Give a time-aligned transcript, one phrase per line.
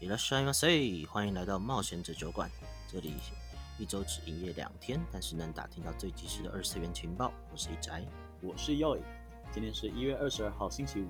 [0.00, 2.50] いらっしゃいませ，欢迎来到冒险者酒馆。
[2.86, 3.14] 这里
[3.78, 7.32] 一周只营业两天，但是能打听到最及时的二次元情报。
[7.50, 8.04] 我是一宅，
[8.42, 9.00] 我是 Yoy。
[9.52, 11.08] 今天是一月二十二号星期五，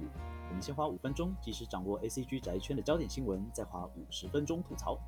[0.48, 4.98] 我们先花五分钟及时掌握 ACG 宅圈的焦点新闻，再花五十分钟吐槽。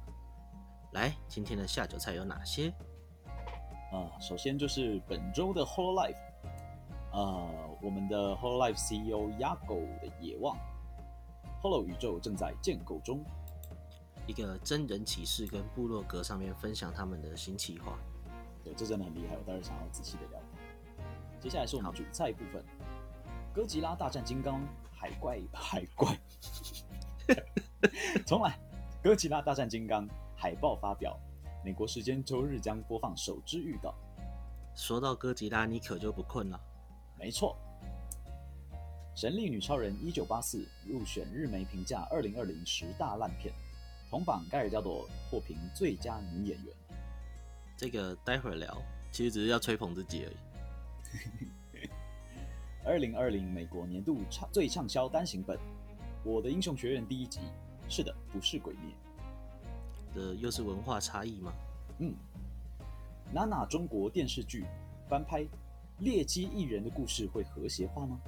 [0.92, 2.70] 来，今天的下酒菜有哪些？
[3.92, 6.16] 啊、呃，首先就是本周的 Hololive，
[7.12, 7.48] 呃，
[7.80, 10.58] 我们的 Hololive CEO Yago 的野望，
[11.62, 13.24] Holo 宇宙正在建构中。
[14.25, 17.97] 一个真人启事跟部落格上面分享他们的新企划，
[18.63, 20.39] 对，这真的很厉害，我待会想要仔细的聊。
[21.41, 22.63] 接下来是我们主菜部分，
[23.53, 26.17] 哥吉拉大战金刚海怪 海怪，
[28.25, 28.57] 重来，
[29.03, 31.19] 哥吉拉大战金刚海报发表，
[31.65, 33.93] 美国时间周日将播放首支预告。
[34.73, 36.59] 说到哥吉拉，你可就不困了。
[37.19, 37.57] 没错，
[39.13, 43.53] 神力女超人一九八四入选日媒评价二零二零十大烂片。
[44.13, 46.75] 同榜盖尔加朵获评最佳女演员，
[47.75, 48.79] 这个待会儿聊，
[49.11, 51.89] 其实只是要吹捧自己而已。
[52.85, 55.57] 二零二零美国年度畅最畅销单行本
[56.23, 57.39] 《我的英雄学院》第一集，
[57.89, 58.93] 是的，不是鬼灭。
[60.13, 61.51] 的又是文化差异吗？
[61.97, 62.13] 嗯。
[63.33, 64.63] 娜娜中国电视剧
[65.09, 65.41] 翻拍
[65.97, 68.21] 《劣迹艺人的故事》会和谐化吗？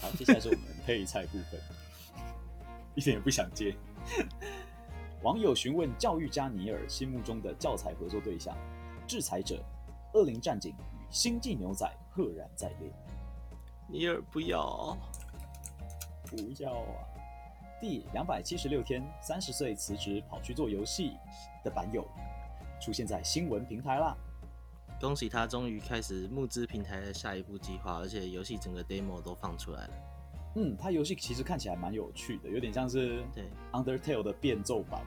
[0.00, 1.60] 好，接下来是我们配菜部分，
[2.94, 3.76] 一点也不想接。
[5.22, 8.56] 网友询问教育家尼尔心目中的教材合作对象，
[9.06, 9.62] 制裁者、
[10.14, 12.90] 恶灵战警与星际牛仔赫然在列。
[13.88, 14.96] 尼尔不要，
[16.24, 17.04] 不要啊！
[17.78, 21.12] 第两百七十六天，三十岁辞职跑去做游戏
[21.62, 22.08] 的版友
[22.80, 24.16] 出现在新闻平台啦。
[25.00, 29.92] 恭喜他终于开始募资平台的下一步计划，而且游戏整个 demo 都放出来了。
[30.56, 35.02] 嗯，他游戏其实看起来蛮有趣的，有点像是对 Undertale 的变奏版。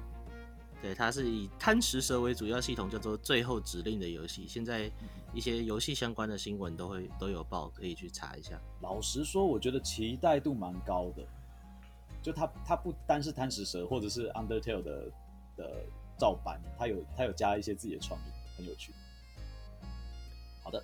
[0.82, 4.46] 对，它是以贪食蛇为主要系统，叫做最后指令的游戏。
[4.46, 4.92] 现在
[5.34, 8.60] 一些游戏相关的新闻都会都有报，可以去查一下。
[8.82, 11.24] 老实说，我觉得期待度蛮高的。
[12.22, 15.12] 就它它不单是贪食蛇或者是 Undertale 的
[15.56, 15.86] 的
[16.18, 18.24] 照搬，它有它有加一些自己的创意，
[18.58, 18.94] 很有趣。
[20.64, 20.84] 好的，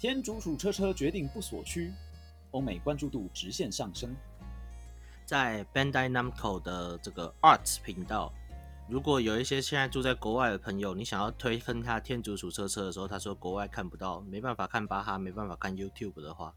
[0.00, 1.92] 天竺鼠车车决定不锁区，
[2.50, 4.14] 欧美关注度直线上升。
[5.24, 8.30] 在 Bandai Namco 的这个 Arts 频道，
[8.88, 16.52] 如果有一些现在住在国外的朋友，你想要推坑他天竺鼠车车的时候，他说国外看不到，没办法看巴哈，没办法看 YouTube 的话，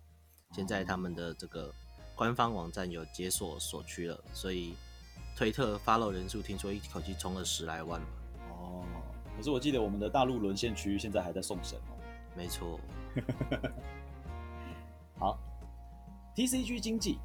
[0.51, 1.73] 现在他们的这个
[2.15, 4.75] 官方网站有解锁锁区了，所以
[5.37, 8.01] 推特 follow 人数听说一口气冲了十来万。
[9.37, 11.93] 可是我记得我们的大陆沦陷区现在还在送审哦。
[12.35, 12.79] 没错。
[15.19, 15.37] 好
[16.35, 17.19] ，TCG 经济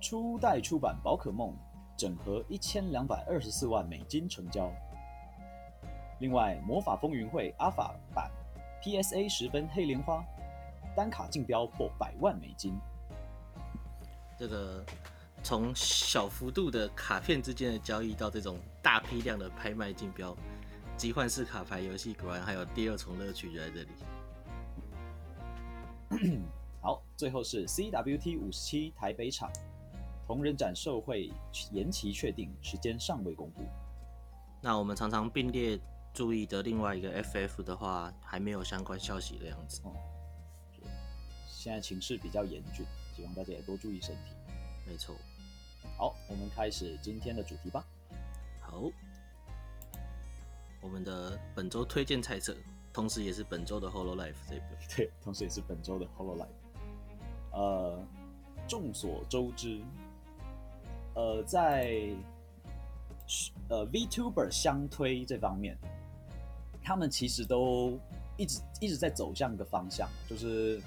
[0.00, 1.56] 初代出版宝可梦
[1.96, 4.70] 整合一千两百二十四万美金成交。
[6.20, 8.30] 另外，魔法风云会 Alpha 版
[8.82, 10.22] PSA 十分黑莲花
[10.94, 12.78] 单卡竞标破百万美金。
[14.38, 14.84] 这个
[15.42, 20.36] 从小幅度的卡片之间的交易到这种大批量的拍卖竞标。
[21.00, 23.88] 集幻式卡牌游戏果然还有第二重乐趣就在这里。
[26.82, 29.50] 好，最后是 CWT 五十七台北场
[30.26, 31.32] 同人展售会
[31.72, 33.62] 延期确定，时间尚未公布。
[34.60, 35.80] 那我们常常并列
[36.12, 39.80] 注意的另外一个 FF 的话，还没有相关消息的样子。
[39.84, 39.96] 哦，
[41.48, 42.84] 现在情势比较严峻，
[43.16, 44.34] 希望大家也多注意身体。
[44.86, 45.16] 没错。
[45.96, 47.82] 好，我们开始今天的主题吧。
[48.60, 48.82] 好。
[50.80, 52.56] 我们的本周推荐菜色，
[52.92, 56.46] 同时也是本周的 Hololive 这部， 对，同时也是本周的 Hololive。
[57.52, 58.02] 呃，
[58.66, 59.80] 众所周知，
[61.14, 62.10] 呃，在
[63.68, 65.76] 呃 VTuber 相推这方面，
[66.82, 67.98] 他们其实都
[68.36, 70.80] 一直一直在走向一个方向，就是，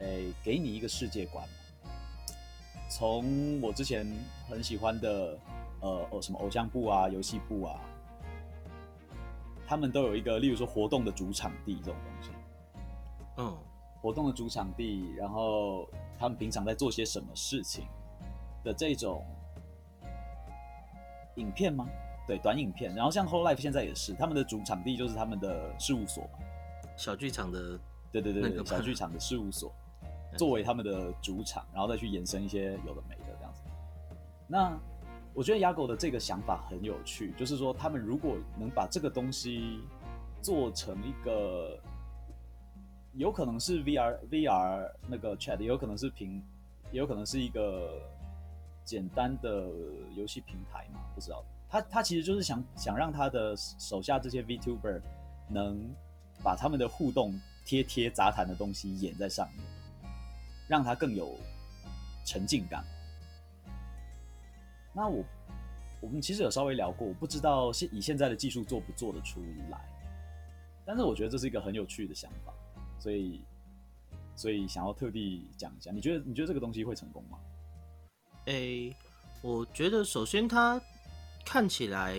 [0.00, 1.46] 诶、给你一个世界观。
[2.90, 4.06] 从我之前
[4.48, 5.38] 很喜欢的，
[5.80, 7.80] 呃，哦，什么偶像部啊，游戏部啊。
[9.68, 12.30] 他们都有一个，例如说活动的主场地这种东西，
[13.36, 13.54] 嗯，
[14.00, 15.86] 活动的主场地，然后
[16.18, 17.86] 他们平常在做些什么事情
[18.64, 19.22] 的这种
[21.34, 21.86] 影片吗？
[22.26, 22.94] 对，短影片。
[22.94, 26.24] 然后像 Whole Life 现在也是，他们的主场地就是他们的事务所，
[26.96, 27.78] 小剧场的，
[28.10, 29.70] 对对对对，小剧场的事务所
[30.38, 33.62] 作为他们的主场，然后再去延伸一些有的没的这样子。
[34.46, 34.78] 那
[35.38, 39.78] 我觉得 Yago 的这个想法很有趣，就是说他们如果能把这个东西
[40.42, 41.78] 做成一个
[43.12, 46.42] 有可能是 VR VR 那个 chat，也有可能是平，
[46.90, 48.02] 也有可能是一个
[48.84, 49.70] 简单的
[50.16, 51.44] 游戏平台嘛，不知道。
[51.68, 55.00] 他他其实就是想想让他的手下这些 VTuber
[55.48, 55.88] 能
[56.42, 59.64] 把他们的互动贴贴杂谈的东西演在上面，
[60.66, 61.32] 让他更有
[62.24, 62.84] 沉浸感。
[64.98, 65.24] 那我
[66.00, 69.40] 我们其实有稍微聊过，我不知道现以现在的技术做不做得出
[69.70, 69.80] 来，
[70.84, 72.52] 但是我觉得这是一个很有趣的想法，
[72.98, 73.40] 所以
[74.34, 75.92] 所以想要特地讲一下。
[75.92, 77.38] 你觉得你觉得这个东西会成功吗？
[78.46, 78.92] 诶、
[79.40, 80.80] 我觉得首先它。
[81.44, 82.14] 看起来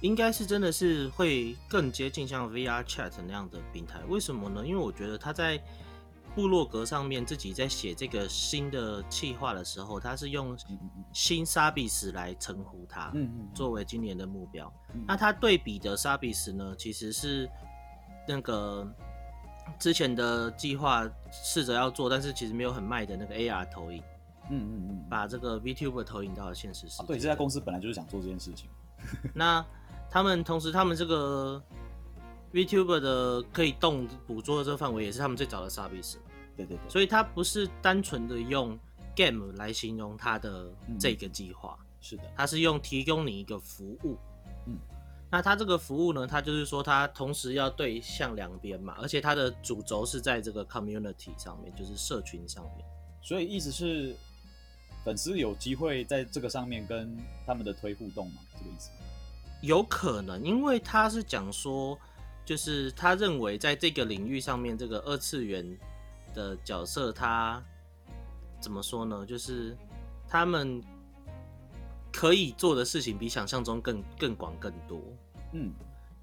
[0.00, 4.66] 应该是真的是会更接近像 VR Chat 那样的平台，为什么呢？
[4.66, 5.56] 因为我觉得它在
[6.34, 10.56] 部落格上面自己在写这个新的企划的时候，他是用
[11.12, 13.12] 新沙比斯来称呼它，
[13.54, 14.72] 作为今年的目标。
[15.06, 17.48] 那他对比的沙比斯呢，其实是
[18.26, 18.86] 那个
[19.78, 24.02] 之前的计划试着要做，但是其实没有很卖的那个 AR 投影。
[24.52, 27.02] 嗯嗯嗯，把这个 VTuber 投影到了现实世界。
[27.04, 28.68] 啊，对，这家公司本来就是想做这件事情。
[29.32, 29.64] 那
[30.10, 31.62] 他们同时，他们这个
[32.52, 36.16] VTuber 的可以动捕捉的这个范围，也是他们最早的 service。
[36.56, 36.90] 对对对。
[36.90, 38.78] 所以它不是单纯的用
[39.14, 40.66] game 来形容它的
[40.98, 41.78] 这个计划。
[41.80, 42.22] 嗯，是的。
[42.36, 44.16] 它是用提供你一个服务。
[44.66, 44.78] 嗯。
[45.30, 52.86] 那它这个服务呢，它就是说它同时要对向两边嘛，而且它的主轴是在这个 community 上面，就是社群上面。
[53.22, 54.14] 所以意思是。
[55.02, 57.16] 粉丝有机会在这个上面跟
[57.46, 58.42] 他们的推互动吗？
[58.52, 58.90] 这个意思？
[59.62, 61.98] 有可能，因为他是讲说，
[62.50, 65.64] 就是他认为在这个领域上面，这个二次元
[66.34, 67.62] 的角色，他
[68.60, 69.24] 怎么说呢？
[69.24, 69.76] 就是
[70.26, 70.82] 他们
[72.12, 75.00] 可以做的事情比想象中更更广更多。
[75.52, 75.72] 嗯，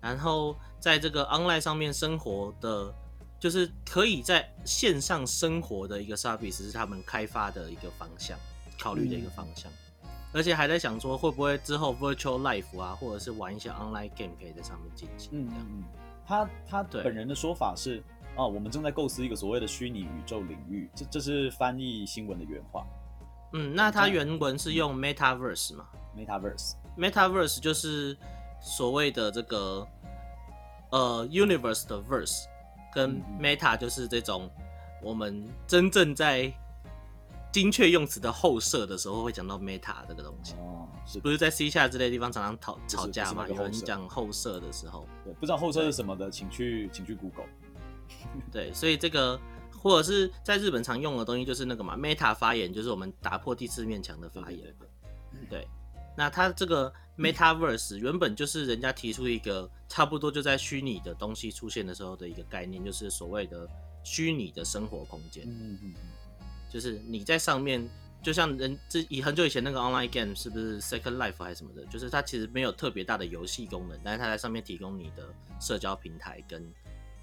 [0.01, 2.93] 然后在这个 online 上面生活的，
[3.39, 8.37] 就是可以在线上生活的一个 service 是他们开发的一个方向。
[8.77, 9.71] 考虑的一个方向，
[10.03, 15.29] 嗯，而且还在想说会不会之后 virtual life 啊，或者是玩一些 online game 可以在上面进行。
[15.31, 15.83] 嗯嗯，
[16.27, 18.03] 他他本人的说法是，
[18.35, 22.85] 哦，我们正在构思一个所谓的虚拟宇宙领域，这这是翻译新闻的原话。
[23.53, 25.85] 嗯，那他原文是用 metaverse 嘛
[26.17, 28.17] ？metaverse，metaverse 就是
[28.59, 29.87] 所谓的这个
[30.91, 32.43] 呃 universe 的 verse，
[32.93, 34.49] 跟 meta 就是这种
[35.01, 36.53] 我们真正在。
[37.51, 43.47] 精确用词的后设的时候会讲到 meta 这个东西，哦，是不是在 C 下之类的地方常常吵吵架嘛？
[43.47, 47.47] 有人讲后设的时候，对，不知道后设是什么的，请去请去 Google。
[48.51, 49.39] 对，所以这个
[49.75, 54.75] 或者是在日本常用的东西就是那个嘛，meta 发言就是我们打破第四面墙的发言。
[55.49, 55.67] 对，
[56.15, 63.67] 那它这个 metaverse 原本就是人家提出一个差不多就在虚拟的东西出现的时候的一个概念，就是所谓的
[64.03, 65.43] 虚拟的生活空间。
[65.47, 65.93] 嗯嗯嗯。
[66.69, 67.89] 就是你在上面，
[68.21, 71.85] 就像人这以很久以前那个 online game 是不是 Second Life 还是什么的？
[71.85, 76.61] 就是它其实没有特别大的游戏功能，但是它在上面提供你的社交平台跟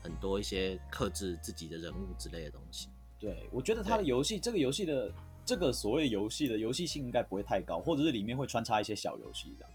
[0.03, 2.89] 很多一些克制自己的人物之类的东西。
[3.21, 5.13] 对，我觉得它的游戏，这个游戏的
[5.45, 9.71] 这个所谓游戏的游戏性应该不会太高，或者是里面会穿插一些小游戏这样。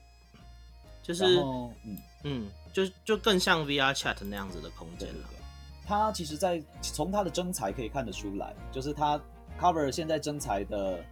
[1.03, 5.29] 就是嗯嗯，就就更像 VR Chat 那样子的空间了。
[5.85, 9.21] 它其实在从它的征才可以看得出来，就是它。
[9.59, 11.03] Cover 现在征才的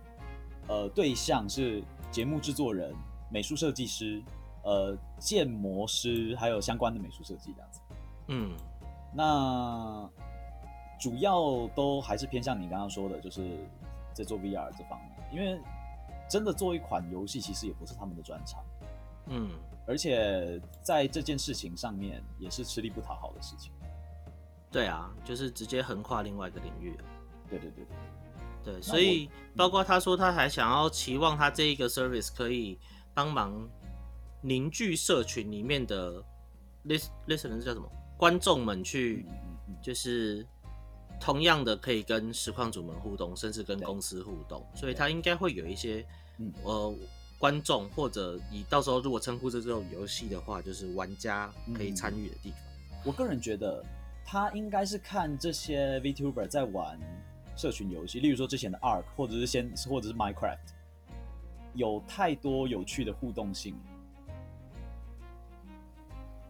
[0.68, 2.96] 呃对象是节目制作人、
[3.30, 4.24] 美术设计师、
[4.64, 7.82] 呃建模师，还有相关的美术设计这样子。
[8.28, 8.56] 嗯，
[9.14, 10.10] 那
[10.98, 13.68] 主要都还是偏向你刚刚说的，就是
[14.14, 15.60] 在做 VR 这方面，因为
[16.30, 18.64] 真的做一款游戏其实也不是他们的专长。
[19.28, 19.52] 嗯，
[19.86, 23.74] 而且在这件事情上面也是吃力不讨好的事情。
[24.72, 26.96] 对啊，就是直接横跨另外一个领域。
[27.50, 27.96] 对对对对。
[28.68, 32.78] 对，所以包括他说他还想要期望他这一个 service 可以
[33.14, 33.66] 帮忙
[34.42, 36.22] 凝聚社群里面的
[36.86, 37.90] list listener 叫什么？
[38.18, 39.26] 观众们去，
[39.82, 40.46] 就是
[41.18, 46.06] 同样的可以跟实况主们互动，甚至跟公司互动，所以他应该会有一些
[46.64, 46.94] 呃
[47.40, 52.60] 观众或者以到时候如果称呼这种游戏的话，就是玩家可以参与的地方。
[53.06, 53.82] 我个人觉得
[54.26, 57.00] 他应该是看这些 VTuber 在玩。
[57.58, 60.60] 社群游戏，例如说之前的 Ark，或者是先，或者是 Minecraft，
[61.74, 63.76] 有太多有趣的互动性，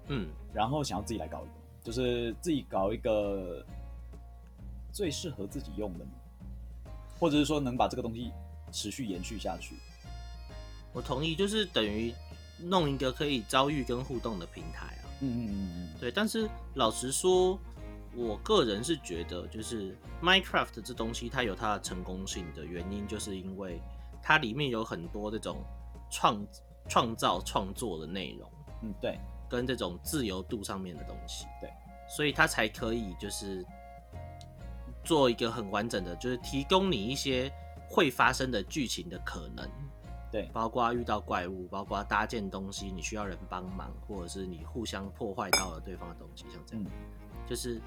[0.07, 3.65] 嗯，然后想要自己来搞一个，就是自己搞一个
[4.91, 6.05] 最适合自己用的，
[7.17, 8.33] 或者是说能把这个东西
[8.73, 9.75] 持续延续下去。
[10.91, 12.13] 我同意，就是等于
[12.59, 15.07] 弄一个可以遭遇跟互动的平台啊。
[15.21, 16.11] 嗯嗯嗯嗯，对。
[16.11, 17.57] 但是老实说。
[18.17, 23.79] 我个人是觉得，就是 Minecraft 这东西它有它的成功性的原因，就是因为
[24.23, 25.57] 它里面有很多这种
[26.09, 26.43] 创
[26.89, 31.71] 创造创作的内容，嗯，对，跟这种自由度上面的东西，对，
[32.09, 33.63] 所以它才可以就是
[35.03, 37.51] 做一个很完整的，就是提供你一些
[37.87, 39.69] 会发生的剧情的可能。
[40.29, 46.91] 对，包括遇到怪物，包括搭建东西，你需要人帮忙，或者是你互相破坏到了对方的东西，像这样，嗯、
[47.47, 47.79] 就是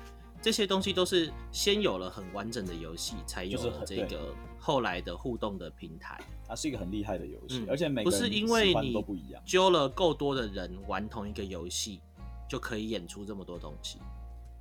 [0.42, 6.18] 这些东西都是先有了很完整的游戏，才有了这个后来的互动的平台。
[6.46, 8.94] 它是一个很厉害的游戏，嗯、而且每个不是因为你
[9.44, 12.00] 揪了够多的人玩同一个游戏，
[12.48, 13.98] 就可以演出这么多东西。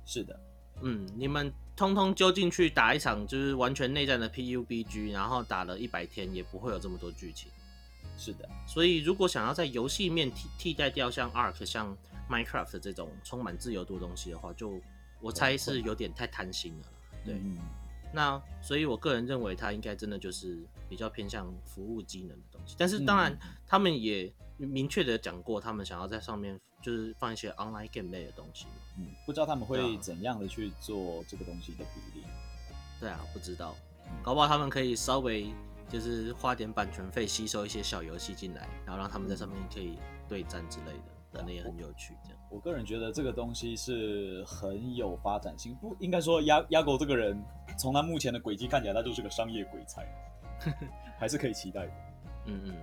[0.04, 0.38] 是的，
[0.82, 7.50] 嗯，你们通通揪进去打一场就是完全内战的 PUBG，然后打了一百天，也不会有这么多剧情。
[8.18, 11.96] 是的，所以如果想要在游戏面替替代掉像 Ark、像
[12.28, 14.78] Minecraft 这种充满自由度的东西的话，就
[15.20, 16.86] 我猜是有点太贪心了。
[17.24, 17.58] 对，嗯、
[18.12, 20.58] 那所以我个人认为它应该真的就是
[20.88, 22.74] 比较偏向服务机能的东西。
[22.78, 23.36] 但是当然，
[23.66, 28.66] 他们也明确的讲过，他们想要在上面就是放一些 online game 类的东西。
[28.98, 32.26] 嗯，不知道他们会怎样的去做这个东西的比例。
[32.98, 33.76] 对啊，不知道，
[34.22, 35.52] 搞不好他们可以稍微。
[35.90, 39.98] 就是花点版权费，吸收一些小游戏进来，然后让他们在上面可以
[40.28, 42.16] 对战之类的，可能也很有趣。
[42.24, 45.74] 这样，我个人觉得这个东西是很有发展性。
[45.76, 47.40] 不应该说亚亚狗这个人，
[47.78, 50.06] 从他目前的轨迹看起来，他就是个商业鬼才，
[51.18, 51.92] 还是可以期待的。
[52.46, 52.74] 嗯嗯。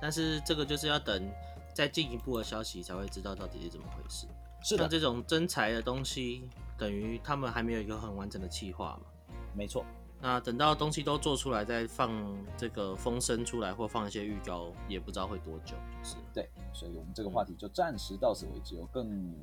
[0.00, 1.30] 但是这个就是要等
[1.72, 4.26] 再进一步的消息才会知道到底是怎么回事。
[4.62, 4.82] 是的。
[4.82, 6.48] 像这种真才的东西，
[6.78, 9.36] 等于他们还没有一个很完整的计划嘛？
[9.54, 9.84] 没错。
[10.20, 12.10] 那等到东西都做出来，再放
[12.56, 15.74] 这个风声出来，或放一些预告，也不知道会多久。
[16.02, 19.34] 就是对，所以我们这个话题就暂时到此为止，有更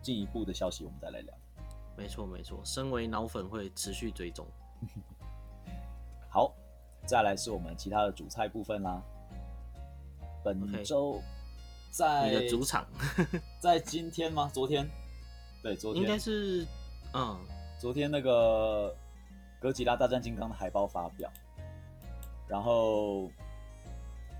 [0.00, 1.34] 进一步的消息我们再来聊。
[1.94, 4.46] 没错没错，身为脑粉会持续追踪。
[6.30, 6.54] 好，
[7.04, 9.02] 再来是我们其他的主菜部分啦。
[10.42, 11.20] 本周
[11.90, 12.86] 在你的主场，
[13.60, 14.50] 在今天吗？
[14.54, 14.88] 昨天？
[15.62, 16.66] 对，昨天应该是
[17.12, 17.38] 嗯，
[17.78, 18.96] 昨天那个。
[19.64, 21.32] 哥吉拉大战金刚的海报发表，
[22.46, 23.30] 然后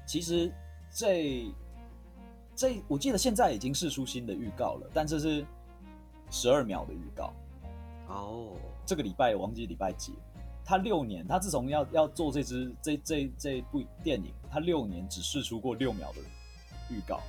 [0.07, 0.52] 其实
[0.90, 1.50] 这
[2.54, 5.43] 这我记得现在已经试出新的预告了，但这是
[6.31, 7.33] 十二秒的预告。
[8.07, 8.50] 哦，
[8.85, 10.12] 这个礼拜我忘记礼拜几，
[10.62, 16.19] 他六年，他自从要要做这支这这这部电影，他六年只试出过六秒的
[16.95, 17.23] 预告。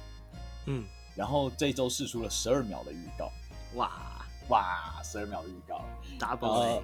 [0.65, 0.83] 嗯，
[1.15, 3.31] 然后这周试出了十二秒的预告。
[3.75, 5.85] 哇哇，十二秒的预告
[6.19, 6.81] ，double。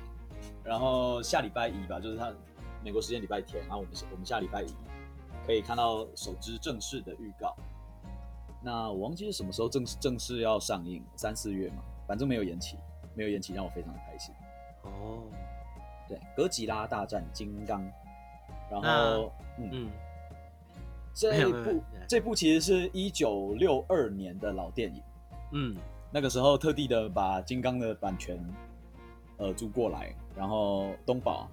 [0.63, 2.31] 然后下礼拜一吧，就是他
[2.83, 4.73] 美国时间礼拜天，然后我们我们下礼拜一
[5.45, 7.55] 可以看到首支正式的预告。
[8.63, 12.77] 那我忘记是什么时候正式正式要上映，三四月嘛，反正没有延期，
[13.15, 14.33] 没有延期让我非常的开心。
[14.83, 15.23] 哦，
[16.07, 17.83] 对，哥吉拉大战金刚，
[18.69, 19.91] 然后嗯，嗯
[21.13, 25.03] 这一部这部其实是一九六二年的老电影，
[25.53, 25.75] 嗯，
[26.11, 28.39] 那个时候特地的把金刚的版权
[29.37, 30.15] 呃租过来。
[30.35, 31.49] 然后东宝，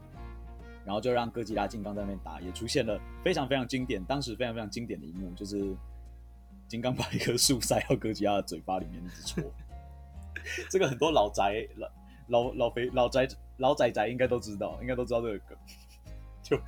[0.84, 5.74] 然后就让哥吉拉、金刚在那边打，也出现了非常非常经典，当时非常非常经典的一幕，就是
[6.66, 9.44] 金刚把一棵树塞到哥吉拉的嘴巴里面一直戳。
[10.70, 11.88] 这个很多老宅、老
[12.28, 15.58] 老老肥、老宅、老宅宅应该都知道，应该都知道这个梗，
[16.42, 16.58] 就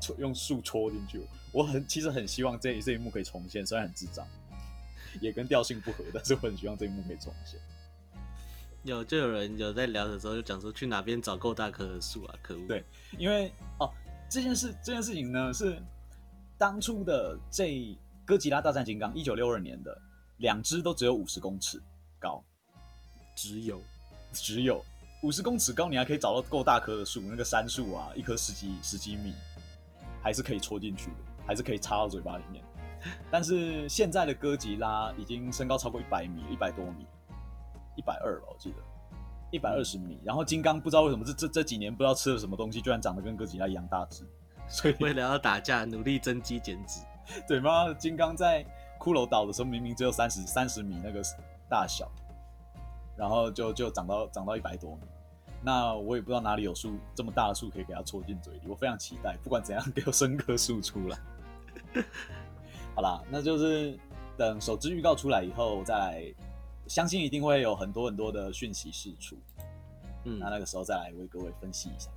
[0.00, 1.20] 戳用树戳进去。
[1.52, 4.26] 我很其实很希望这这一幕可以重现，虽然很智障，
[5.20, 7.58] 也跟调性不合，但是我很希望这一幕可以重现。
[8.84, 12.34] 有就有人有在聊的时候就讲说，去哪边找够大棵的树啊？
[12.42, 12.66] 可恶！
[12.66, 12.84] 对，
[13.16, 13.88] 因为哦，
[14.28, 15.80] 这件事这件事情呢是
[16.58, 19.96] 当初的这哥吉拉大战金刚一九六二年的
[20.38, 21.80] 两只都只有五十公尺
[22.18, 22.42] 高，
[23.36, 23.80] 只有
[24.32, 24.84] 只有
[25.22, 29.32] 五十公尺高，你还可以找到够大棵的树，那个杉树啊，一棵十几十几米，
[30.20, 32.64] 还是可以戳进去的，还是可以插到嘴巴里面。
[33.30, 37.06] 但是现在的哥吉拉已经身高超过一百米，一百多米。
[37.96, 38.76] 一百二吧，我记得
[39.50, 40.18] 一百二十米。
[40.24, 44.24] 然后金刚不知道为什么这这这几年不知道吃了什么东西，居然长得跟哥吉拉一样大只。
[44.68, 47.00] 所以 为了要打架，努力增肌减脂。
[47.46, 47.92] 对吗？
[47.94, 48.64] 金刚在
[48.98, 51.22] 骷髅岛的时候明明只有三十三十米那个
[51.68, 52.10] 大小，
[53.16, 55.02] 然后就就长到长到一百多米。
[55.62, 58.62] 那我也不知道哪里有树这么大的树可以给它戳进嘴里。
[58.66, 61.18] 我非常期待，不管怎样给我生棵树出来。
[62.96, 63.96] 好啦，那就是
[64.36, 66.34] 等首支预告出来以后再来。
[66.92, 69.34] 相信一定会有很多很多的讯息释出，
[70.26, 72.10] 嗯，那那个时候再来为各位分析一下。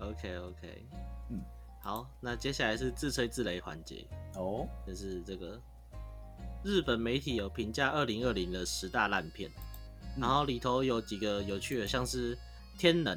[0.00, 0.86] OK OK，
[1.30, 1.40] 嗯，
[1.80, 5.56] 好，那接下来是自吹自擂环节哦，就是这个
[6.64, 9.48] 日本媒体有评价二零二零的十大烂片，
[10.16, 12.34] 然后里头有几个有趣的，像是
[12.76, 13.16] 《天能》，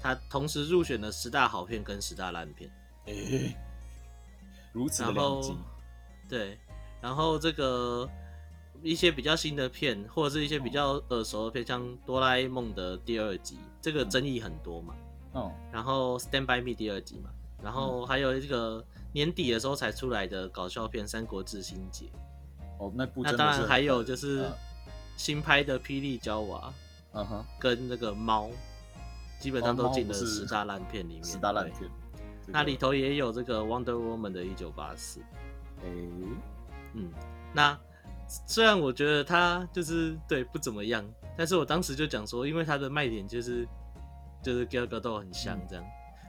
[0.00, 2.70] 它同时入选了十大好片跟十大烂片。
[3.04, 3.56] 哎、欸，
[4.72, 5.54] 如此的然后，
[6.26, 6.58] 对，
[7.02, 8.08] 然后这个
[8.82, 14.94] 一些比较新的片，或者是一些比较耳熟的片，像《哆啦 A 梦》的第二集，这个争议很多嘛。
[15.32, 15.52] 哦。
[15.72, 17.30] 然后《Stand by Me》第二集嘛，
[17.62, 22.06] 然后还有这个年底的时候才出来的搞笑片《三国志新解》。
[22.78, 24.50] 哦，那部那当然还有就是
[25.16, 26.68] 新拍的《霹雳娇娃》，
[27.12, 28.48] 嗯哼，跟那个猫，
[29.38, 31.24] 基本上都进了十大烂片里面。
[31.24, 31.90] 十大烂片。
[32.46, 35.20] 那里头也有这个 Wonder Woman 的《一九八四》。
[36.94, 37.12] 嗯，
[37.52, 37.78] 那
[38.46, 41.04] 虽然我觉得他就是对不怎么样，
[41.36, 43.66] 但是我当时就讲说，因为他的卖点就是
[44.42, 45.84] 就是 Gal Gadot 很像这样，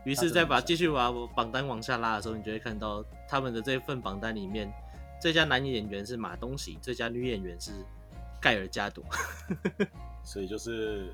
[0.06, 4.72] 于、嗯、是再把继续把榜单往下拉的时候，你就会看到他们的这份榜单里面。
[5.22, 7.72] 最佳男演员是马东锡，最佳女演员是
[8.42, 9.06] 盖尔加朵。
[10.26, 11.14] 所以就是，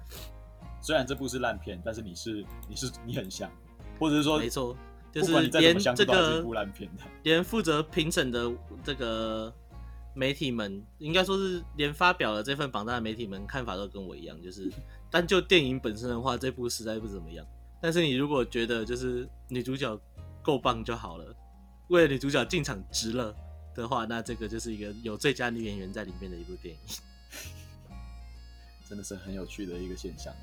[0.81, 3.51] 虽然这部是烂片，但是你是你是你很像，
[3.99, 4.73] 或者是说，没错，
[5.11, 8.49] 就是连这个烂片的， 连负责评审的
[8.81, 9.53] 这个
[10.17, 14.71] 媒体们，应该说是连发表了这份榜单的媒体们看法都跟我一样，就是
[15.11, 17.45] 单就电影本身的话，这部实在不怎么样。
[17.79, 19.97] 但是你如果觉得就是女主角
[20.41, 21.35] 够棒就好了，
[21.89, 23.33] 为了女主角进场值了。
[23.75, 26.81] 的话，那这个就是一个有最佳女演员在里面的一部电影，
[28.89, 30.33] 真的是很有趣的一个现象。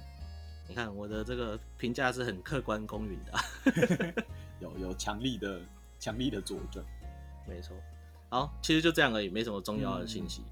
[0.69, 3.43] 你看我的这个评价是很客观公允的，啊
[4.63, 5.61] 有，有有强力的
[5.99, 6.85] 强力的佐证。
[7.49, 7.75] 没错，
[8.35, 10.43] 好，其实就这样而已，没什么重要的信息。
[10.43, 10.51] 嗯、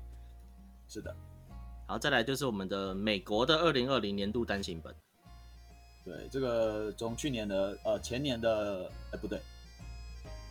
[0.87, 1.13] 是的，
[1.89, 4.95] 好，再来就是我们的美国的二零二零年度单行本。
[6.05, 9.41] 对，这个从去年的呃前年的哎不对。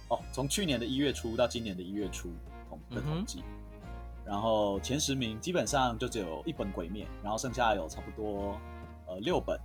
[0.09, 2.27] 哦，从去年的一月初到今年的一月初
[2.67, 3.85] 统的统计，嗯，
[4.25, 8.59] 然后前十名基本上就只有一本《鬼灭》，然后剩下有差不多
[9.07, 9.57] 呃六本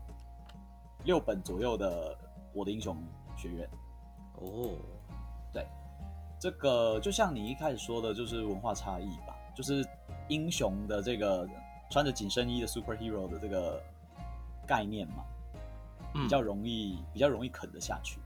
[1.02, 2.14] 六本左右的
[2.52, 2.96] 《我的英雄
[3.36, 3.68] 学院》。
[4.38, 4.75] 哦，对，
[6.38, 9.86] 这个就像你一开始说的，就是文化差异吧，就是
[10.28, 11.48] 英雄的这个
[11.90, 13.82] 穿着紧身衣的 superhero 的这个
[14.66, 15.24] 概念嘛，
[16.12, 18.20] 比较容易，嗯，比较容易啃得下去。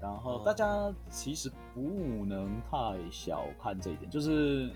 [0.00, 4.68] 然后大家其实不能太小看这一点，就是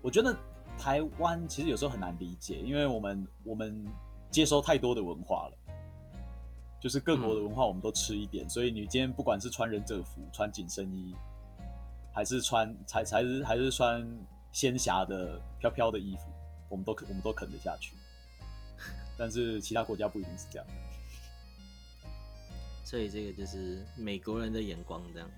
[0.00, 0.36] 我觉得
[0.78, 3.84] 台湾其实有时候很难理解，因为我们我们
[4.30, 5.58] 接收太多的文化了，
[6.82, 11.14] 就是各国的文化我们都吃一点，所以你今天不管是穿忍者服、穿紧身衣，
[12.12, 14.04] 还是穿才才是还是穿
[14.50, 16.24] 仙侠的飘飘的衣服，
[16.68, 17.94] 我们都我们都啃得下去，
[19.16, 20.66] 但是其他国家不一定是这样。
[22.84, 25.30] 所以这个就是美国人的眼光，这样。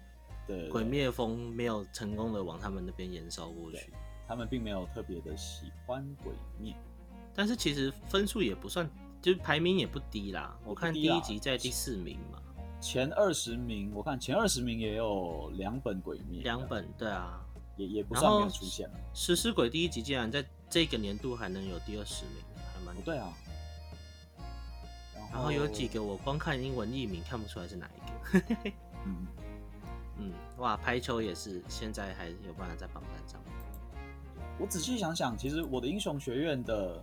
[0.46, 3.92] 对，对，对，鬼灭风没有成功的往他们那边延烧过去。
[4.26, 6.74] 他们并没有特别的喜欢鬼灭，
[7.34, 8.88] 但是其实分数也不算，
[9.24, 10.54] 就是排名也不低啦。
[10.66, 12.38] 我看第一集在第四名嘛。
[12.78, 16.42] 前二十名，我看前二十名也有两本鬼灭。
[16.42, 17.40] 两本，对啊，
[17.78, 18.94] 也也不算没有出现了。
[19.14, 22.34] 食尸鬼第一集竟然在这个年度还能有第二十名，
[22.74, 23.32] 还蛮不对啊。
[25.32, 28.54] 然后有几个我光看英文译名看不出来是哪一个。
[29.06, 29.26] 嗯
[30.20, 33.40] 嗯，哇，排球也是现在还有办法在榜单上。
[34.58, 37.02] 我仔细想想，其实我的英雄学院的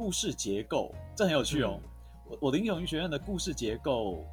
[0.00, 1.78] 故事结构这很有趣哦。
[2.24, 4.24] 我、嗯、我的英雄学院的故事结构，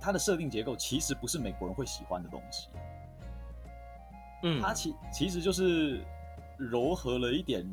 [0.00, 2.68] 它的设定结构其实不是美国人会喜欢的东西。
[4.44, 6.04] 嗯，它其其实就是
[6.56, 7.68] 柔和了一点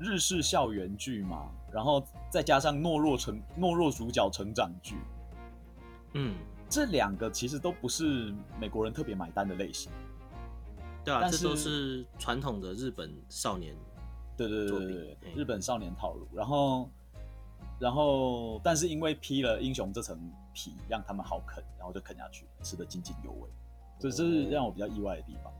[0.00, 1.48] 日式校园剧嘛。
[1.72, 4.96] 然后再加上懦弱成懦弱主角成长剧，
[6.14, 6.34] 嗯，
[6.68, 9.92] 这两个其实都不是美国人特别买单的类型。
[11.04, 13.76] 对啊，这都是传统的日本少年，
[14.48, 16.26] 对对对对对，日本少年套路。
[16.32, 16.88] 然后，
[17.78, 20.18] 然后，但是因为披了英雄这层
[20.54, 23.48] 皮，让他们好啃，然后就啃下去，吃的津津有味。
[23.98, 25.52] 这是让我比较意外的地方。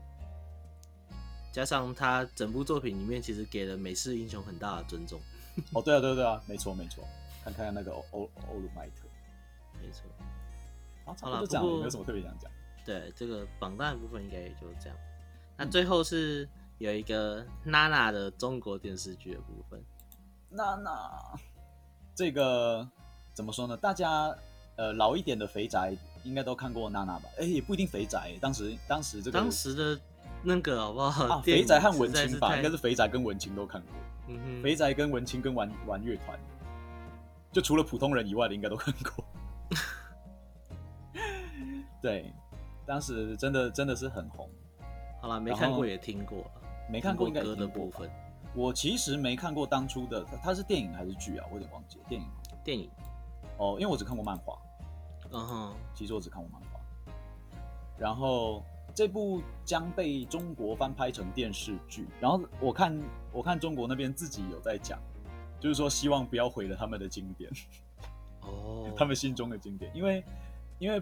[1.51, 5.19] 加上他整部作品里面，其实给了美式英雄很大的尊重。
[5.73, 7.03] 哦，对啊，对啊，对啊，没错，没错。
[7.43, 9.07] 看看那个欧欧欧鲁麦特，
[9.81, 10.05] 没错。
[11.03, 12.49] 好，差不多这样，没有什么特别想讲。
[12.85, 14.97] 对，这个榜单的部分应该也就这样。
[15.57, 16.47] 那最后是
[16.81, 19.79] 有一个娜娜的中国电视剧的部分。
[20.49, 20.91] 娜娜，
[22.15, 22.87] 这个
[23.35, 23.77] 怎么说呢？
[23.77, 24.35] 大家
[24.77, 27.29] 呃老一点的肥宅应该都看过娜娜吧？
[27.37, 28.35] 哎，也不一定肥宅。
[28.41, 30.01] 当时当时这个当时的
[30.41, 31.35] 那个好不好？
[31.35, 33.91] 啊， 肥宅和文青吧，应该是肥宅跟文青都看过。
[34.63, 36.39] 肥宅跟文青跟玩玩乐团，
[37.51, 39.23] 就除了普通人以外的，应该都看过。
[42.01, 42.33] 对，
[42.87, 44.49] 当时真的真的是很红。
[45.21, 46.49] 好了，没看过也听过，
[46.91, 48.09] 没看过应该歌的部分。
[48.53, 51.45] 我其实没看过当初的，它是电影还是剧啊？
[51.49, 52.05] 我有点忘记了。
[52.09, 52.27] 电影，
[52.63, 52.89] 电影。
[53.57, 54.59] 哦，因为我只看过漫画。
[55.31, 56.81] 嗯哼，其实我只看过漫画。
[57.97, 58.61] 然后
[58.93, 62.05] 这部将被中国翻拍成电视剧。
[62.19, 62.99] 然后我看，
[63.31, 64.99] 我看中国那边自己有在讲，
[65.57, 67.49] 就是说希望不要毁了他们的经典。
[68.41, 70.21] 哦， 他们心中的经典，因为
[70.77, 71.01] 因为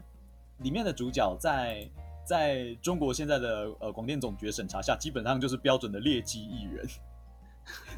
[0.57, 1.89] 里面的主角在
[2.29, 6.87] 在中国现在的呃广电总局审查下，基本上就是标准的劣迹艺人。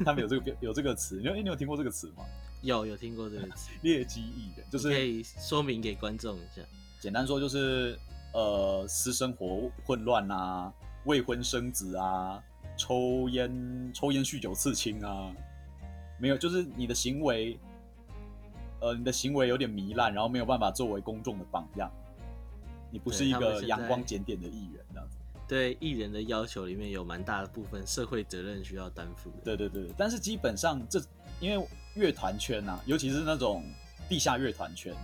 [0.06, 2.24] 他们有这个有这个词，你有你有听过这个词吗？
[2.62, 6.62] 有有听过这个词，劣迹艺人就是可以说明给观众一下。
[6.98, 7.98] 简单说就是
[8.32, 10.72] 呃私生活混乱啊，
[11.04, 12.42] 未婚生子啊，
[12.78, 15.30] 抽烟抽烟酗酒刺青啊，
[16.18, 17.58] 没有就是你的行为，
[18.80, 21.92] 呃你的行为有点糜烂，然后没有办法作为公众的榜样，
[22.92, 25.16] 你不是一个阳光检点的艺人这样子。
[25.48, 29.36] 对艺人的要求里面有蛮大的部分社会责任需要担负的。
[29.44, 31.02] 对对对，但是基本上这
[31.40, 33.64] 因为乐团圈啊，尤其是那种
[34.08, 34.94] 地下乐团圈，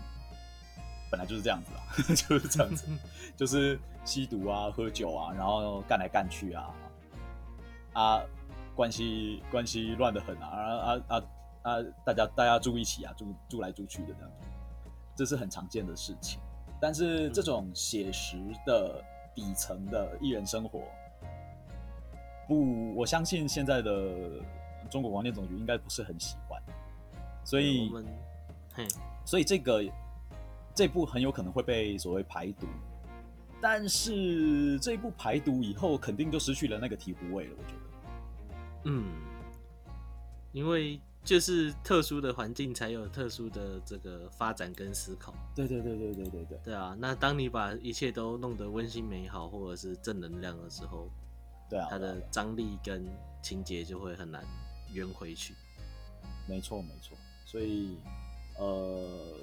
[1.10, 1.80] 本来就是这样子啊，
[2.14, 2.86] 就是这样子，
[3.36, 6.74] 就是吸毒啊、喝酒啊，然后干来干去啊，
[7.92, 8.22] 啊，
[8.74, 11.24] 关系关系乱得很啊，啊啊啊
[11.62, 14.30] 啊，大家大家住一起啊，住住来住去的这样，
[15.14, 16.40] 这是很常见的事情。
[16.80, 18.36] 但是这种写实
[18.66, 19.04] 的。
[19.34, 20.82] 底层的艺人生活，
[22.48, 24.42] 不，我相信现在的
[24.90, 26.60] 中国广电总局应该不是很喜欢，
[27.44, 27.88] 所以，
[29.24, 29.84] 所以这个
[30.74, 32.66] 这部很有可能会被所谓排毒，
[33.60, 39.04] 但是这一部排毒以后，肯定就失去了那个醍醐味了，我觉得，嗯，
[40.50, 41.00] 因为。
[41.28, 45.34] 就是特殊的环境才有特殊的这个发展跟思考。
[45.54, 46.58] 对对对对对对对。
[46.64, 51.10] 对啊，那当你把一切都弄得温馨美好或者是正能量的时候，
[51.68, 53.04] 对啊，它的张力跟
[53.42, 54.42] 情节就会很难
[54.94, 55.52] 圆回去。
[56.48, 57.14] 没错没错，
[57.44, 57.98] 所以
[58.58, 59.36] 呃，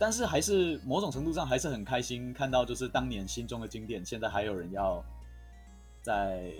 [0.00, 5.04] 但是还是某种程度上还是很开心看到，就是当年心中的经典，现在还有人要
[6.00, 6.50] 在。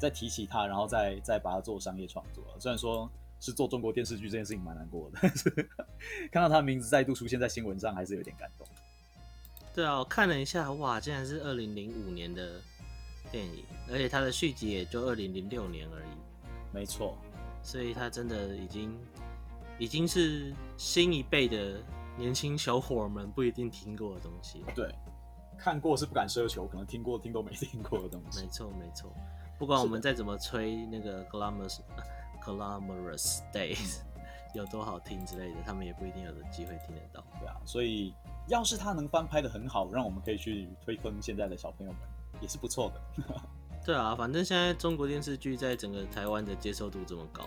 [0.00, 2.42] 再提起他，然后再再把它做商业创作。
[2.58, 3.08] 虽然说
[3.38, 5.50] 是做中国电视剧这件事情蛮难过的，但是
[6.32, 8.66] 看到他的名字再度出现在新闻上，还是有点感动。
[9.74, 12.60] 对啊，我看了一下，哇，竟然是二零零五年的
[13.30, 16.10] 电影，而且它的续集也就二零零六年而已。
[16.72, 17.16] 没错，
[17.62, 18.98] 所以他真的已经
[19.78, 21.80] 已经是新一辈的
[22.16, 24.64] 年轻小伙们不一定听过的东西。
[24.74, 24.94] 对，
[25.58, 28.42] 看过是不敢奢求，可能听过听都没听过的东西。
[28.42, 29.12] 没错，没错。
[29.60, 31.80] 不管我们再怎么吹那个 glamorous
[32.42, 34.00] glamorous days
[34.56, 37.22] 有多好听之类的，他们也不一定有的机会听得到。
[37.38, 38.14] 对啊，所以
[38.48, 42.00] 要是他能翻拍的很好，让我们可以去推坑现在的小朋友们，
[42.40, 43.24] 也是不错的。
[43.84, 47.44] 对啊，反正现在中国电视剧在整个台湾的接受度这么高，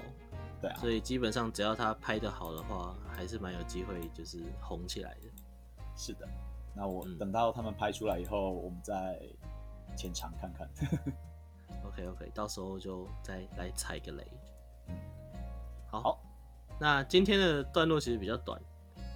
[0.62, 5.22] 对啊，所以基本上只要他拍的好的话，还是蛮有机会就是红起来的。
[5.98, 6.30] 是的，
[6.76, 9.20] 那我等到他们拍出来以后，嗯、我们再
[9.98, 10.70] 浅尝看看。
[11.94, 14.26] OK OK，到时候就再来踩个雷。
[15.90, 16.24] 好，好，
[16.80, 18.60] 那今天的段落其实比较短，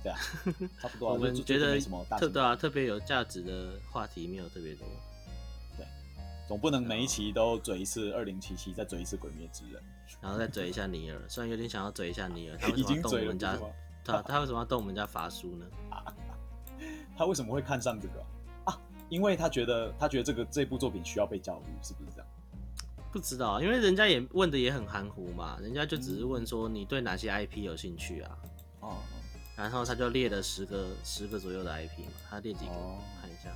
[0.03, 0.19] 对啊，
[0.79, 1.11] 差不多。
[1.11, 1.79] 我们觉得
[2.19, 4.87] 特对啊，特别有价值的话题没有特别多。
[5.75, 5.85] 对，
[6.47, 9.81] 总不能每一期都嘴一次二零七七，再嘴一次鬼灭之刃，
[10.21, 11.19] 然后再嘴一下尼尔。
[11.27, 13.57] 虽然有点想要嘴一下尼尔， 他为什么要动我们家？
[14.05, 15.65] 他他为什么要动我们家法叔呢？
[17.17, 18.23] 他为什么会看上这个
[18.65, 18.79] 啊？
[19.09, 22.26] 因为他觉得他觉得这个这部作品需要被教育，是不是这样？
[23.11, 28.37] 不知道，因为人家也问的也很含糊嘛，人家就只是问说你对哪些 IP 有兴趣啊？
[28.81, 28.97] 哦，
[29.55, 32.71] 然后他就列了十个十个左右的 IP 嘛，他列几个
[33.19, 33.49] 看一下，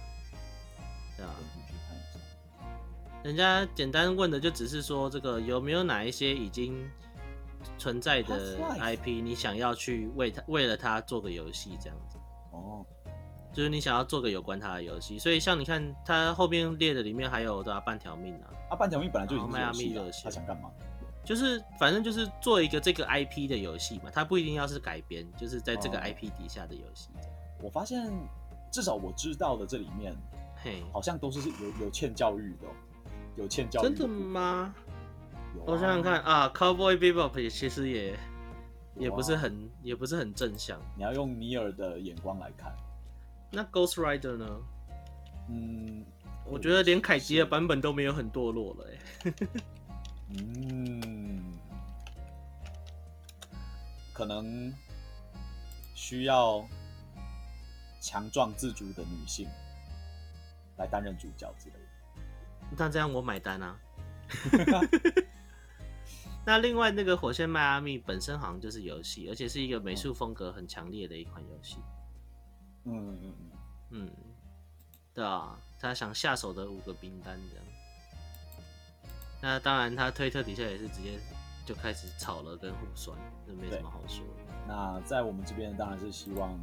[1.17, 1.35] 对啊，
[3.23, 6.89] 人家简单问的就只是说这个有没有哪一些已经
[7.77, 12.17] 存在的 IP，你想要去为他为了他做个游戏这样子。
[12.51, 12.85] 哦。
[13.53, 17.79] 就是你想要做个有关他的游戏，所以像你看他后面列的里面还有对吧？
[17.81, 20.69] 半条命啊，啊半条命本来就已经是游戏了，他想干嘛？
[21.23, 27.09] 就是反正就是做一个这个 IP 的游戏嘛，他不一定要是改编，就是在这个 IP 底下的游戏。
[27.15, 27.21] 哦。
[27.61, 28.11] 我发现
[28.71, 30.15] 至少我知道的这里面，
[30.63, 32.67] 嘿，好像都是有有欠教育的，
[33.35, 33.89] 有欠教育的。
[33.89, 34.73] 真的吗？
[35.65, 38.17] 我想想看啊，Cowboy Bebop 也其实也
[38.95, 42.73] 也不是很也不是很正向，你要用尼尔的眼光来看。
[43.51, 44.47] 那 Ghost Rider 呢？
[45.49, 46.05] 嗯，
[46.45, 49.33] 我觉得连凯吉的版本都没有很堕落了，哎。
[50.39, 51.43] 嗯，
[54.13, 54.73] 可能
[55.93, 56.65] 需要
[57.99, 59.45] 强壮自主的女性
[60.77, 61.81] 来担任主角之类的。
[62.77, 63.77] 那这样我买单啊！
[66.45, 71.77] 那另外那个火线迈阿密本身好像就是游戏，而且是一个美术风格很强烈的一款游戏。
[72.85, 73.51] 嗯嗯嗯
[73.91, 74.11] 嗯，
[75.13, 77.65] 对啊，他想下手的五个兵单这样。
[79.41, 81.19] 那当然，他推特底下也是直接
[81.65, 84.25] 就开始炒了跟互酸，这没什么好说。
[84.67, 86.57] 那在我们这边当然是希望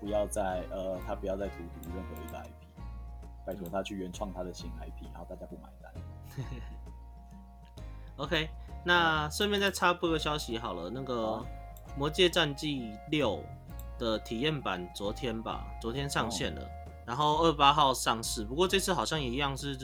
[0.00, 2.50] 不要再呃，他不要再荼毒任何一个 IP，
[3.46, 5.92] 拜托他去原创他的新 IP，然后大家不买单。
[8.16, 8.48] OK。
[8.86, 11.42] 那顺便再插播个消息好了，那个
[11.96, 13.38] 《魔界战记六》
[13.98, 16.68] 的体验版昨天吧，昨天上线了，
[17.06, 18.44] 然后二八号上市。
[18.44, 19.76] 不过这次好像也一样是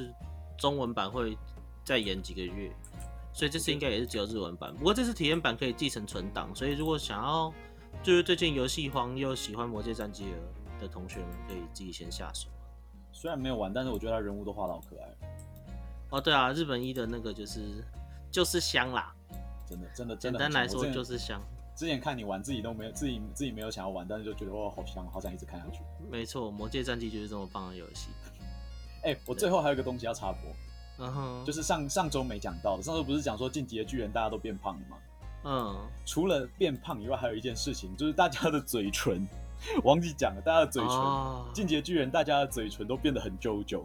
[0.57, 1.37] 中文版会
[1.85, 2.71] 再延几个月，
[3.33, 4.75] 所以这次应该也是只有日文版。
[4.75, 7.53] 不过这次体验版可以继承存档，所以如果想要
[8.03, 10.27] 就是最近游戏荒又喜欢《魔界战记》
[10.81, 12.49] 的同学们，可以自己先下手。
[13.13, 15.09] 虽然没有玩，但是我觉得他人物都画的好可爱。
[16.11, 17.85] 哦，对啊，日本一的那个就是。
[18.33, 19.13] 就是香啦，
[19.69, 20.39] 真的真的真的。
[20.39, 21.43] 简单来说就是香。
[21.81, 25.81] 之前看你玩，自己都没有自己自己没有想要玩，但是就觉得哇好香，好想一直看下去。
[26.11, 28.11] 没错，《魔界战记》就是这么棒的游戏。
[29.03, 30.41] 哎、欸，我最后还有一个东西要插播，
[30.99, 34.99] 嗯哼，就是上上周没讲到的，上周不是讲说进击的巨人大家都变胖了吗？
[35.45, 39.27] 嗯，除了变胖以外，还有一件事情就是大家的嘴唇，
[39.83, 43.85] 忘记讲了，大家的嘴唇，进击的巨人大家的嘴唇都变得很 JoJo，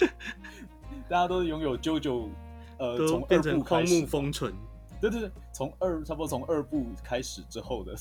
[1.08, 2.28] 大家都拥有 JoJo。
[2.80, 4.52] 呃，从二部开始，封唇，
[5.00, 7.96] 对对对，从二差不多从二部开始之后的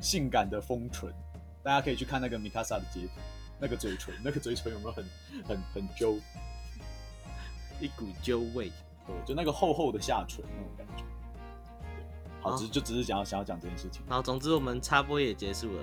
[0.00, 1.12] 性感的丰唇，
[1.62, 3.20] 大家可以去看那个米卡萨的截图，
[3.58, 5.04] 那个嘴唇，那个嘴唇有没有很
[5.46, 6.18] 很很揪，
[7.80, 8.70] 一股揪味，
[9.06, 11.04] 对，就那个厚厚的下唇那种感觉。
[12.40, 14.02] 好，只就只是想要想要讲这件事情。
[14.08, 15.82] 好，总之我们插播也结束了，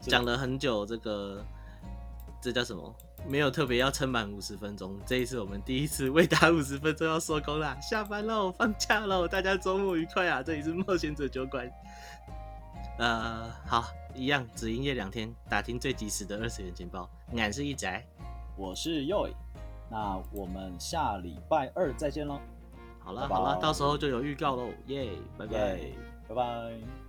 [0.00, 1.44] 讲了很久这个。
[2.42, 2.96] 这叫什么？
[3.28, 4.98] 没有特别要撑满五十分钟。
[5.06, 10.42] 这一次我们第一次未达 五十分钟要收工啦，下班喽，放假喽，大家周末愉快啊！
[10.42, 11.70] 这里是冒险者酒馆。
[12.98, 17.08] 呃，好，一样只营业两天，打听最及时的二次元情报。
[17.36, 18.04] 俺是一宅，
[18.56, 19.32] 我是 Yoy，
[19.90, 22.40] 那我们下礼拜二再见喽。
[22.98, 25.80] 好了好了，到时候就有预告喽，耶，拜拜，
[26.28, 26.99] 拜拜。